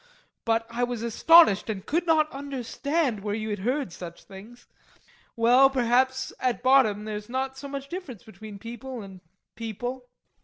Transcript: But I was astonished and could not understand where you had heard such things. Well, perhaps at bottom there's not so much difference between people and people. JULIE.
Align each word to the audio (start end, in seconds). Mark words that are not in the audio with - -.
But 0.45 0.65
I 0.67 0.83
was 0.83 1.03
astonished 1.03 1.69
and 1.69 1.85
could 1.85 2.07
not 2.07 2.31
understand 2.31 3.19
where 3.19 3.35
you 3.35 3.51
had 3.51 3.59
heard 3.59 3.93
such 3.93 4.23
things. 4.23 4.65
Well, 5.35 5.69
perhaps 5.69 6.33
at 6.39 6.63
bottom 6.63 7.05
there's 7.05 7.29
not 7.29 7.55
so 7.55 7.67
much 7.67 7.87
difference 7.87 8.23
between 8.23 8.57
people 8.57 9.03
and 9.03 9.21
people. 9.55 9.97
JULIE. 9.99 10.05